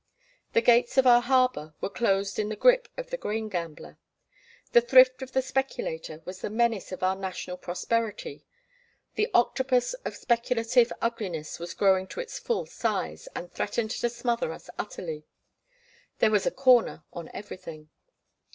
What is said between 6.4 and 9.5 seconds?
the menace of our national prosperity. The